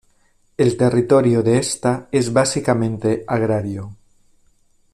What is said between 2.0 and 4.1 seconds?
es básicamente agrario.